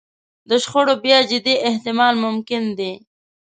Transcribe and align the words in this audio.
د 0.49 0.51
شخړو 0.63 0.93
بیا 1.03 1.19
جدي 1.29 1.55
احتمال 1.69 2.13
ممکن 2.25 2.63
دی. 2.77 2.93